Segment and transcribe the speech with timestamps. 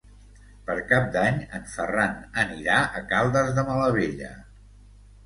[0.69, 2.15] Per Cap d'Any en Ferran
[2.45, 4.31] anirà a Caldes de Malavella.